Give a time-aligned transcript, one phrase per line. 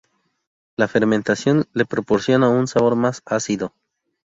[0.77, 3.75] La fermentación le proporciona un sabor más ácido.